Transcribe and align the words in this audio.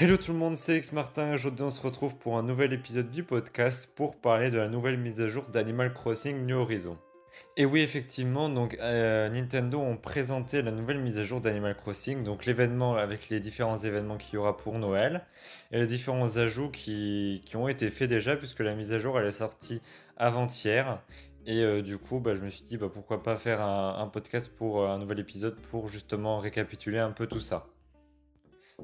Hello 0.00 0.16
tout 0.16 0.30
le 0.30 0.38
monde, 0.38 0.56
c'est 0.56 0.76
X 0.76 0.92
Martin. 0.92 1.34
Aujourd'hui, 1.34 1.64
on 1.64 1.70
se 1.70 1.80
retrouve 1.80 2.14
pour 2.14 2.38
un 2.38 2.44
nouvel 2.44 2.72
épisode 2.72 3.10
du 3.10 3.24
podcast 3.24 3.90
pour 3.96 4.14
parler 4.14 4.48
de 4.48 4.56
la 4.56 4.68
nouvelle 4.68 4.96
mise 4.96 5.20
à 5.20 5.26
jour 5.26 5.48
d'Animal 5.48 5.92
Crossing 5.92 6.46
New 6.46 6.56
Horizon. 6.56 6.96
Et 7.56 7.64
oui, 7.64 7.80
effectivement, 7.80 8.48
donc 8.48 8.76
euh, 8.78 9.28
Nintendo 9.28 9.80
ont 9.80 9.96
présenté 9.96 10.62
la 10.62 10.70
nouvelle 10.70 11.00
mise 11.00 11.18
à 11.18 11.24
jour 11.24 11.40
d'Animal 11.40 11.76
Crossing, 11.76 12.22
donc 12.22 12.46
l'événement 12.46 12.94
avec 12.94 13.28
les 13.28 13.40
différents 13.40 13.76
événements 13.76 14.18
qu'il 14.18 14.34
y 14.34 14.36
aura 14.36 14.56
pour 14.56 14.78
Noël 14.78 15.26
et 15.72 15.80
les 15.80 15.88
différents 15.88 16.36
ajouts 16.36 16.70
qui, 16.70 17.42
ont 17.56 17.66
été 17.66 17.90
faits 17.90 18.08
déjà, 18.08 18.36
puisque 18.36 18.60
la 18.60 18.76
mise 18.76 18.92
à 18.92 19.00
jour 19.00 19.18
elle 19.18 19.26
est 19.26 19.32
sortie 19.32 19.82
avant-hier. 20.16 21.02
Et 21.44 21.64
euh, 21.64 21.82
du 21.82 21.98
coup, 21.98 22.20
bah, 22.20 22.36
je 22.36 22.40
me 22.40 22.50
suis 22.50 22.62
dit 22.62 22.76
bah, 22.76 22.88
pourquoi 22.88 23.24
pas 23.24 23.36
faire 23.36 23.60
un, 23.62 23.98
un 23.98 24.06
podcast 24.06 24.48
pour 24.48 24.80
euh, 24.80 24.90
un 24.90 24.98
nouvel 25.00 25.18
épisode 25.18 25.56
pour 25.72 25.88
justement 25.88 26.38
récapituler 26.38 27.00
un 27.00 27.10
peu 27.10 27.26
tout 27.26 27.40
ça. 27.40 27.66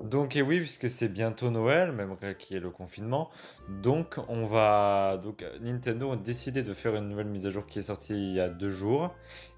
Donc, 0.02 0.34
et 0.34 0.42
oui, 0.42 0.58
puisque 0.58 0.90
c'est 0.90 1.08
bientôt 1.08 1.50
Noël, 1.50 1.92
même 1.92 2.16
qu'il 2.36 2.54
y 2.54 2.58
ait 2.58 2.62
le 2.62 2.70
confinement, 2.70 3.30
donc 3.68 4.16
on 4.28 4.44
va, 4.46 5.20
donc 5.22 5.44
Nintendo 5.60 6.10
a 6.10 6.16
décidé 6.16 6.64
de 6.64 6.74
faire 6.74 6.96
une 6.96 7.08
nouvelle 7.08 7.28
mise 7.28 7.46
à 7.46 7.50
jour 7.50 7.64
qui 7.64 7.78
est 7.78 7.82
sortie 7.82 8.12
il 8.12 8.34
y 8.34 8.40
a 8.40 8.48
deux 8.48 8.70
jours 8.70 9.14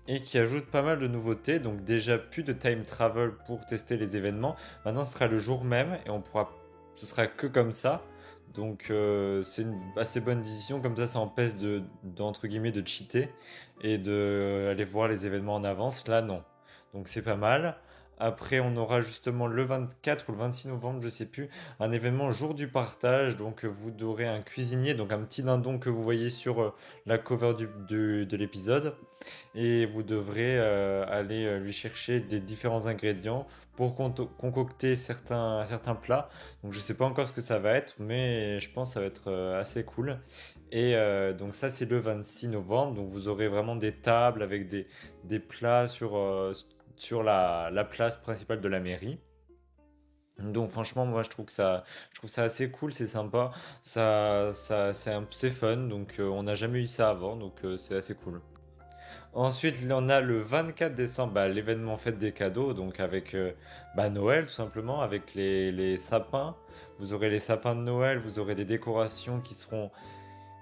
et 0.08 0.20
qui 0.20 0.36
ajoute 0.38 0.66
pas 0.66 0.82
mal 0.82 0.98
de 0.98 1.08
nouveautés. 1.08 1.58
Donc 1.58 1.84
déjà 1.84 2.18
plus 2.18 2.42
de 2.42 2.52
time 2.52 2.84
travel 2.84 3.32
pour 3.46 3.64
tester 3.64 3.96
les 3.96 4.16
événements. 4.18 4.56
Maintenant, 4.84 5.04
ce 5.04 5.14
sera 5.14 5.26
le 5.26 5.38
jour 5.38 5.64
même 5.64 5.98
et 6.04 6.10
on 6.10 6.20
pourra, 6.20 6.50
ce 6.96 7.06
sera 7.06 7.26
que 7.26 7.46
comme 7.46 7.72
ça. 7.72 8.02
Donc 8.54 8.88
euh, 8.90 9.42
c'est 9.42 9.62
une 9.62 9.80
assez 9.96 10.20
bonne 10.20 10.42
décision, 10.42 10.82
comme 10.82 10.96
ça 10.96 11.06
ça 11.06 11.18
empêche 11.18 11.54
de, 11.56 11.82
d'entre 12.04 12.46
guillemets 12.46 12.72
de 12.72 12.86
cheater 12.86 13.30
et 13.82 13.96
de 13.96 14.68
aller 14.70 14.84
voir 14.84 15.08
les 15.08 15.26
événements 15.26 15.54
en 15.54 15.64
avance. 15.64 16.06
Là 16.08 16.20
non. 16.20 16.42
Donc 16.92 17.08
c'est 17.08 17.22
pas 17.22 17.36
mal. 17.36 17.78
Après, 18.18 18.60
on 18.60 18.76
aura 18.76 19.02
justement 19.02 19.46
le 19.46 19.62
24 19.64 20.28
ou 20.28 20.32
le 20.32 20.38
26 20.38 20.68
novembre, 20.68 21.00
je 21.02 21.08
sais 21.08 21.26
plus, 21.26 21.50
un 21.80 21.92
événement 21.92 22.30
jour 22.30 22.54
du 22.54 22.66
partage. 22.66 23.36
Donc, 23.36 23.64
vous 23.64 23.92
aurez 24.02 24.26
un 24.26 24.40
cuisinier, 24.40 24.94
donc 24.94 25.12
un 25.12 25.18
petit 25.18 25.42
dindon 25.42 25.78
que 25.78 25.90
vous 25.90 26.02
voyez 26.02 26.30
sur 26.30 26.62
euh, 26.62 26.74
la 27.04 27.18
cover 27.18 27.52
de, 27.88 28.24
de 28.24 28.36
l'épisode. 28.36 28.94
Et 29.54 29.84
vous 29.86 30.02
devrez 30.02 30.58
euh, 30.58 31.04
aller 31.08 31.44
euh, 31.44 31.58
lui 31.58 31.72
chercher 31.72 32.20
des 32.20 32.40
différents 32.40 32.86
ingrédients 32.86 33.46
pour 33.76 33.94
concocter 33.94 34.96
certains, 34.96 35.66
certains 35.66 35.94
plats. 35.94 36.30
Donc, 36.64 36.72
je 36.72 36.80
sais 36.80 36.94
pas 36.94 37.04
encore 37.04 37.28
ce 37.28 37.32
que 37.32 37.42
ça 37.42 37.58
va 37.58 37.72
être, 37.72 37.94
mais 37.98 38.58
je 38.60 38.70
pense 38.70 38.88
que 38.88 38.94
ça 38.94 39.00
va 39.00 39.06
être 39.06 39.30
assez 39.60 39.84
cool. 39.84 40.18
Et 40.72 40.96
donc, 41.38 41.54
ça, 41.54 41.68
c'est 41.68 41.84
le 41.84 41.98
26 41.98 42.48
novembre. 42.48 42.94
Donc, 42.94 43.10
vous 43.10 43.28
aurez 43.28 43.48
vraiment 43.48 43.76
des 43.76 43.92
tables 43.92 44.42
avec 44.42 44.68
des, 44.68 44.86
des 45.24 45.38
plats 45.38 45.88
sur. 45.88 46.16
Sur 46.96 47.22
la, 47.22 47.70
la, 47.72 47.84
place 47.84 48.16
principale 48.16 48.60
de 48.60 48.68
la 48.68 48.80
mairie. 48.80 49.18
Donc 50.38 50.70
franchement 50.70 51.06
moi 51.06 51.22
je 51.22 51.30
trouve 51.30 51.46
que 51.46 51.52
ça 51.52 51.84
je 52.12 52.18
trouve 52.18 52.28
ça 52.28 52.42
assez 52.42 52.70
cool, 52.70 52.92
c'est 52.92 53.06
sympa, 53.06 53.52
ça, 53.82 54.52
ça 54.52 54.92
c'est 54.92 55.50
fun 55.50 55.76
donc 55.88 56.16
euh, 56.18 56.28
on 56.28 56.42
n'a 56.42 56.54
jamais 56.54 56.80
eu 56.80 56.86
ça 56.88 57.08
avant 57.08 57.36
donc 57.36 57.54
euh, 57.64 57.78
c'est 57.78 57.96
assez 57.96 58.14
cool. 58.14 58.42
Ensuite, 59.36 59.76
on 59.90 60.08
a 60.08 60.22
le 60.22 60.40
24 60.40 60.94
décembre, 60.94 61.34
bah, 61.34 61.46
l'événement 61.46 61.98
fête 61.98 62.16
des 62.16 62.32
cadeaux, 62.32 62.72
donc 62.72 63.00
avec 63.00 63.34
euh, 63.34 63.52
bah, 63.94 64.08
Noël 64.08 64.46
tout 64.46 64.52
simplement, 64.52 65.02
avec 65.02 65.34
les, 65.34 65.98
sapins. 65.98 66.56
Vous 66.98 67.12
aurez 67.12 67.28
les 67.28 67.38
sapins 67.38 67.76
de 67.76 67.82
Noël, 67.82 68.18
vous 68.18 68.38
aurez 68.38 68.54
des 68.54 68.64
décorations 68.64 69.42
qui 69.42 69.52
seront 69.52 69.90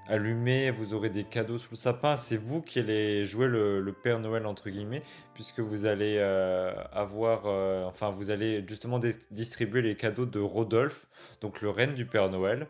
allumé, 0.09 0.71
vous 0.71 0.95
aurez 0.95 1.11
des 1.11 1.25
cadeaux 1.25 1.59
sous 1.59 1.71
le 1.73 1.77
sapin. 1.77 2.17
C'est 2.17 2.37
vous 2.37 2.63
qui 2.63 2.79
allez 2.79 3.25
jouer 3.25 3.49
le, 3.49 3.95
Père 4.03 4.21
Noël 4.21 4.47
entre 4.47 4.71
guillemets, 4.71 5.03
puisque 5.35 5.61
vous 5.61 5.87
allez 5.87 6.17
euh, 6.19 6.73
avoir, 6.93 7.47
euh, 7.47 7.85
enfin 7.85 8.11
vous 8.11 8.31
allez 8.31 8.65
justement 8.67 9.01
distribuer 9.31 9.83
les 9.83 9.97
cadeaux 9.97 10.27
de 10.27 10.41
Rodolphe, 10.41 11.07
donc 11.41 11.63
le 11.63 11.71
reine 11.71 11.95
du 11.95 12.07
Père 12.07 12.29
Noël, 12.31 12.67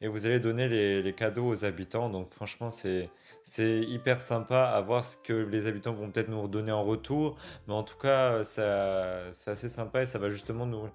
et 0.00 0.08
vous 0.08 0.26
allez 0.26 0.40
donner 0.40 0.68
les, 0.68 1.02
les 1.02 1.12
cadeaux 1.14 1.46
aux 1.48 1.64
habitants. 1.64 2.08
Donc 2.08 2.32
franchement 2.34 2.70
c'est 2.70 3.10
c'est 3.42 3.80
hyper 3.80 4.20
sympa 4.20 4.64
à 4.64 4.80
voir 4.80 5.04
ce 5.04 5.16
que 5.16 5.32
les 5.32 5.66
habitants 5.66 5.92
vont 5.92 6.10
peut-être 6.10 6.28
nous 6.28 6.42
redonner 6.42 6.72
en 6.72 6.84
retour, 6.84 7.36
mais 7.68 7.74
en 7.74 7.82
tout 7.82 7.98
cas 7.98 8.44
ça 8.44 9.32
c'est 9.34 9.50
assez 9.50 9.68
sympa 9.68 10.02
et 10.02 10.06
ça 10.06 10.18
va 10.18 10.30
justement 10.30 10.66
nous 10.66 10.88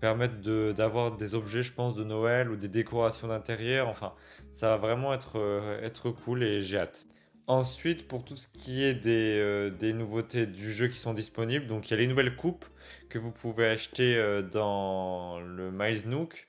permettre 0.00 0.34
d'avoir 0.72 1.16
des 1.16 1.34
objets, 1.34 1.62
je 1.62 1.72
pense, 1.72 1.94
de 1.94 2.04
Noël 2.04 2.50
ou 2.50 2.56
des 2.56 2.68
décorations 2.68 3.28
d'intérieur. 3.28 3.88
Enfin, 3.88 4.14
ça 4.50 4.68
va 4.70 4.76
vraiment 4.78 5.12
être, 5.14 5.38
euh, 5.38 5.82
être 5.84 6.10
cool 6.10 6.42
et 6.42 6.62
j'ai 6.62 6.78
hâte. 6.78 7.06
Ensuite, 7.46 8.08
pour 8.08 8.24
tout 8.24 8.36
ce 8.36 8.46
qui 8.46 8.82
est 8.82 8.94
des, 8.94 9.38
euh, 9.38 9.70
des, 9.70 9.92
nouveautés 9.92 10.46
du 10.46 10.72
jeu 10.72 10.88
qui 10.88 10.98
sont 10.98 11.14
disponibles, 11.14 11.66
donc 11.66 11.88
il 11.88 11.90
y 11.92 11.94
a 11.94 11.96
les 11.98 12.06
nouvelles 12.06 12.36
coupes 12.36 12.64
que 13.08 13.18
vous 13.18 13.32
pouvez 13.32 13.66
acheter 13.66 14.16
euh, 14.16 14.42
dans 14.42 15.40
le 15.40 15.70
Miles 15.70 16.08
Nook 16.08 16.46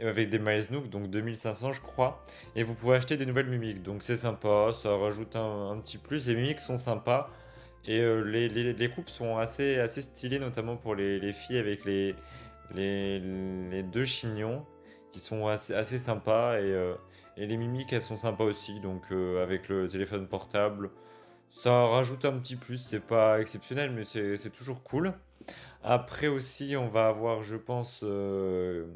avec 0.00 0.28
des 0.28 0.40
Miles 0.40 0.66
Nook, 0.70 0.90
donc 0.90 1.08
2500 1.08 1.72
je 1.72 1.80
crois, 1.80 2.26
et 2.56 2.64
vous 2.64 2.74
pouvez 2.74 2.96
acheter 2.96 3.16
des 3.16 3.26
nouvelles 3.26 3.46
mimiques, 3.46 3.80
donc 3.84 4.02
c'est 4.02 4.16
sympa, 4.16 4.72
ça 4.72 4.96
rajoute 4.96 5.36
un, 5.36 5.70
un, 5.70 5.78
petit 5.78 5.98
plus, 5.98 6.26
les 6.26 6.34
mimiques 6.34 6.58
sont 6.58 6.76
sympas, 6.76 7.30
et 7.86 8.00
les, 8.00 8.48
les, 8.48 8.72
les, 8.72 8.88
coupes 8.88 9.08
sont 9.08 9.36
assez, 9.36 9.78
assez 9.78 10.02
stylées, 10.02 10.40
notamment 10.40 10.76
pour 10.76 10.96
les, 10.96 11.20
les 11.20 11.32
filles 11.32 11.58
avec 11.58 11.84
les, 11.84 12.16
les, 12.72 13.82
deux 13.82 14.04
chignons 14.04 14.64
qui 15.12 15.20
sont 15.20 15.46
assez, 15.46 15.98
sympas 15.98 16.58
et, 16.58 16.62
euh, 16.62 16.94
et, 17.36 17.46
les 17.46 17.56
mimiques 17.56 17.92
elles 17.92 18.02
sont 18.02 18.16
sympas 18.16 18.44
aussi 18.44 18.80
donc 18.80 19.12
euh, 19.12 19.42
avec 19.42 19.68
le 19.68 19.88
téléphone 19.88 20.26
portable. 20.26 20.90
Ça 21.50 21.86
rajoute 21.86 22.24
un 22.24 22.32
petit 22.38 22.56
plus 22.56 22.78
c'est 22.78 23.04
pas 23.04 23.40
exceptionnel 23.40 23.92
mais 23.92 24.04
c'est 24.04 24.50
toujours 24.50 24.82
cool. 24.82 25.14
Après 25.82 26.28
aussi 26.28 26.76
on 26.76 26.88
va 26.88 27.08
avoir 27.08 27.42
je 27.42 27.56
pense 27.56 28.00
euh, 28.02 28.86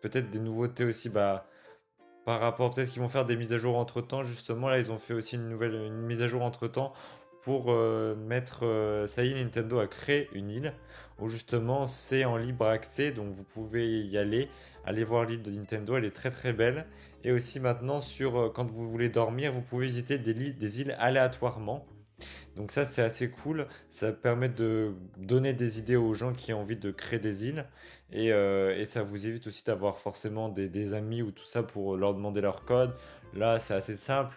peut-être 0.00 0.30
des 0.30 0.40
nouveautés 0.40 0.84
aussi 0.84 1.08
bah 1.08 1.46
par 2.24 2.40
rapport 2.40 2.70
peut-être 2.72 2.90
qu'ils 2.90 3.02
vont 3.02 3.08
faire 3.08 3.26
des 3.26 3.36
mises 3.36 3.52
à 3.52 3.58
jour 3.58 3.76
entre 3.76 4.00
temps 4.00 4.22
justement 4.22 4.68
là 4.68 4.78
ils 4.78 4.90
ont 4.90 4.98
fait 4.98 5.14
aussi 5.14 5.36
une 5.36 5.48
nouvelle 5.48 5.74
une 5.74 6.02
mise 6.02 6.22
à 6.22 6.28
jour 6.28 6.42
entre 6.42 6.68
temps 6.68 6.92
pour 7.42 7.66
euh, 7.68 8.14
mettre. 8.14 8.64
Euh, 8.64 9.06
ça 9.06 9.24
y 9.24 9.32
est, 9.32 9.42
Nintendo 9.42 9.78
a 9.78 9.86
créé 9.86 10.28
une 10.32 10.50
île 10.50 10.74
où 11.18 11.28
justement 11.28 11.86
c'est 11.86 12.24
en 12.24 12.36
libre 12.36 12.66
accès, 12.66 13.10
donc 13.12 13.34
vous 13.34 13.44
pouvez 13.44 14.02
y 14.02 14.18
aller, 14.18 14.48
aller 14.84 15.04
voir 15.04 15.24
l'île 15.24 15.42
de 15.42 15.50
Nintendo, 15.50 15.96
elle 15.96 16.04
est 16.04 16.14
très 16.14 16.30
très 16.30 16.52
belle. 16.52 16.86
Et 17.24 17.32
aussi 17.32 17.60
maintenant, 17.60 18.00
sur 18.00 18.38
euh, 18.38 18.48
quand 18.54 18.70
vous 18.70 18.88
voulez 18.88 19.08
dormir, 19.08 19.52
vous 19.52 19.62
pouvez 19.62 19.86
visiter 19.86 20.18
des, 20.18 20.34
des 20.34 20.80
îles 20.80 20.96
aléatoirement. 20.98 21.86
Donc 22.56 22.72
ça 22.72 22.84
c'est 22.84 23.02
assez 23.02 23.30
cool, 23.30 23.68
ça 23.88 24.12
permet 24.12 24.48
de 24.48 24.92
donner 25.16 25.52
des 25.52 25.78
idées 25.78 25.94
aux 25.94 26.12
gens 26.12 26.32
qui 26.32 26.52
ont 26.52 26.62
envie 26.62 26.76
de 26.76 26.90
créer 26.90 27.20
des 27.20 27.46
îles 27.46 27.64
et, 28.10 28.32
euh, 28.32 28.84
ça 28.84 29.04
vous 29.04 29.28
évite 29.28 29.46
aussi 29.46 29.62
d'avoir 29.64 29.98
forcément 29.98 30.48
des, 30.48 30.68
des, 30.68 30.92
amis 30.92 31.22
ou 31.22 31.30
tout 31.30 31.44
ça 31.44 31.62
pour 31.62 31.96
leur 31.96 32.14
demander 32.14 32.40
leur 32.40 32.64
code. 32.64 32.96
Là 33.32 33.60
c'est 33.60 33.74
assez 33.74 33.96
simple, 33.96 34.34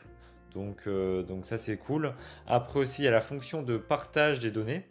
donc, 0.53 0.83
euh, 0.87 1.23
donc 1.23 1.45
ça 1.45 1.57
c'est 1.57 1.77
cool. 1.77 2.13
Après 2.47 2.79
aussi 2.79 3.01
il 3.01 3.05
y 3.05 3.07
a 3.07 3.11
la 3.11 3.21
fonction 3.21 3.61
de 3.63 3.77
partage 3.77 4.39
des 4.39 4.51
données. 4.51 4.87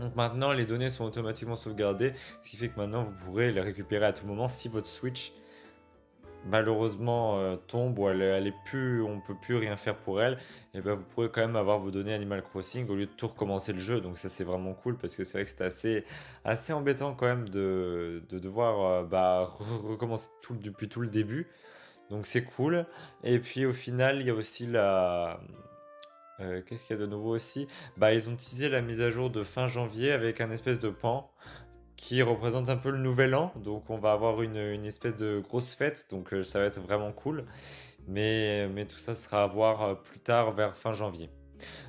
Donc 0.00 0.14
maintenant 0.16 0.52
les 0.52 0.66
données 0.66 0.90
sont 0.90 1.04
automatiquement 1.04 1.56
sauvegardées, 1.56 2.12
ce 2.42 2.50
qui 2.50 2.56
fait 2.56 2.68
que 2.68 2.78
maintenant 2.78 3.04
vous 3.04 3.24
pourrez 3.24 3.52
les 3.52 3.60
récupérer 3.60 4.06
à 4.06 4.12
tout 4.12 4.26
moment 4.26 4.48
si 4.48 4.68
votre 4.68 4.88
Switch 4.88 5.32
malheureusement 6.46 7.38
euh, 7.38 7.56
tombe 7.56 7.98
ou 7.98 8.08
elle, 8.08 8.22
elle, 8.22 8.46
est 8.46 8.54
plus, 8.64 9.02
on 9.02 9.20
peut 9.20 9.34
plus 9.34 9.56
rien 9.56 9.76
faire 9.76 9.96
pour 9.96 10.22
elle, 10.22 10.38
et 10.74 10.80
ben 10.80 10.94
vous 10.94 11.04
pourrez 11.04 11.30
quand 11.30 11.40
même 11.40 11.56
avoir 11.56 11.78
vos 11.78 11.90
données 11.90 12.14
Animal 12.14 12.42
Crossing 12.42 12.88
au 12.88 12.94
lieu 12.94 13.06
de 13.06 13.10
tout 13.10 13.28
recommencer 13.28 13.72
le 13.72 13.78
jeu. 13.78 14.00
Donc 14.00 14.18
ça 14.18 14.28
c'est 14.28 14.44
vraiment 14.44 14.74
cool 14.74 14.96
parce 14.96 15.16
que 15.16 15.24
c'est 15.24 15.38
vrai 15.38 15.44
que 15.44 15.50
c'est 15.50 15.64
assez, 15.64 16.04
assez 16.44 16.72
embêtant 16.72 17.14
quand 17.14 17.26
même 17.26 17.48
de, 17.48 18.22
de 18.28 18.38
devoir 18.38 18.80
euh, 18.84 19.04
bah, 19.04 19.52
recommencer 19.84 20.28
tout, 20.42 20.54
depuis 20.54 20.88
tout 20.88 21.00
le 21.00 21.08
début. 21.08 21.48
Donc 22.10 22.26
c'est 22.26 22.44
cool. 22.44 22.86
Et 23.24 23.38
puis 23.38 23.66
au 23.66 23.72
final, 23.72 24.20
il 24.20 24.26
y 24.26 24.30
a 24.30 24.34
aussi 24.34 24.66
la... 24.66 25.40
Euh, 26.40 26.62
Qu'est-ce 26.66 26.86
qu'il 26.86 26.96
y 26.96 26.98
a 26.98 27.02
de 27.02 27.06
nouveau 27.06 27.34
aussi? 27.34 27.66
Bah 27.96 28.14
ils 28.14 28.28
ont 28.28 28.36
teasé 28.36 28.68
la 28.68 28.80
mise 28.80 29.00
à 29.00 29.10
jour 29.10 29.28
de 29.30 29.42
fin 29.42 29.66
janvier 29.66 30.12
avec 30.12 30.40
un 30.40 30.50
espèce 30.50 30.78
de 30.78 30.88
pan 30.88 31.32
qui 31.96 32.22
représente 32.22 32.68
un 32.68 32.76
peu 32.76 32.90
le 32.90 32.98
nouvel 32.98 33.34
an. 33.34 33.52
Donc 33.56 33.90
on 33.90 33.98
va 33.98 34.12
avoir 34.12 34.40
une, 34.42 34.84
espèce 34.86 35.16
de 35.16 35.40
grosse 35.40 35.74
fête. 35.74 36.06
Donc 36.10 36.32
euh, 36.32 36.44
ça 36.44 36.60
va 36.60 36.66
être 36.66 36.80
vraiment 36.80 37.12
cool. 37.12 37.44
Mais, 38.06 38.68
mais 38.68 38.86
tout 38.86 38.98
ça 38.98 39.14
sera 39.14 39.42
à 39.44 39.46
voir 39.48 39.82
euh, 39.82 39.94
plus 39.94 40.20
tard 40.20 40.52
vers 40.52 40.76
fin 40.76 40.92
janvier. 40.92 41.28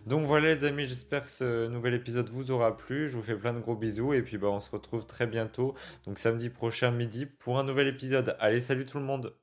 Donc 0.06 0.26
voilà 0.26 0.54
les 0.54 0.64
amis, 0.64 0.86
j'espère 0.86 1.26
que 1.26 1.32
ce 1.32 1.68
nouvel 1.68 1.94
épisode 1.94 2.30
vous 2.30 2.52
aura 2.52 2.76
plu. 2.76 3.08
Je 3.10 3.16
vous 3.16 3.24
fais 3.24 3.36
plein 3.36 3.54
de 3.54 3.60
gros 3.60 3.76
bisous 3.76 4.14
et 4.14 4.22
puis 4.22 4.38
bah 4.38 4.48
on 4.48 4.60
se 4.60 4.72
retrouve 4.72 5.06
très 5.06 5.28
bientôt, 5.28 5.76
donc 6.06 6.18
samedi 6.18 6.50
prochain 6.50 6.90
midi 6.90 7.28
pour 7.28 7.60
un 7.60 7.64
nouvel 7.64 7.88
épisode. 7.88 8.36
Allez, 8.40 8.62
salut 8.62 8.88
tout 8.88 8.98
le 8.98 9.06
monde 9.06 9.34